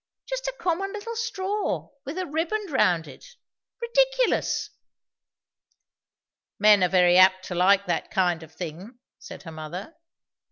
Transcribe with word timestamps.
Just 0.25 0.47
a 0.47 0.55
common 0.59 0.93
little 0.93 1.15
straw, 1.15 1.89
with 2.05 2.17
a 2.17 2.25
ribband 2.25 2.71
round 2.71 3.07
it! 3.07 3.23
Ridiculous." 3.79 4.71
"Men 6.57 6.83
are 6.83 6.89
very 6.89 7.17
apt 7.19 7.45
to 7.49 7.53
like 7.53 7.85
that 7.85 8.09
kind 8.09 8.41
of 8.41 8.51
thing," 8.51 8.97
said 9.19 9.43
her 9.43 9.51
mother. 9.51 9.93